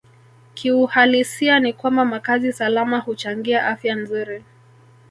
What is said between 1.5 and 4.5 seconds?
ni kwamba makazi salama huchangia afya nzuri